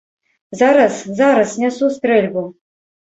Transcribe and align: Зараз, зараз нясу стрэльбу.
Зараз, 0.61 0.95
зараз 1.21 1.53
нясу 1.65 1.93
стрэльбу. 1.99 2.45